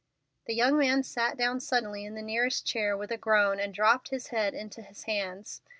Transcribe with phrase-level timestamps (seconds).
[0.47, 4.09] The young man sat down suddenly in the nearest chair with a groan, and dropped
[4.09, 5.61] his head into his hands.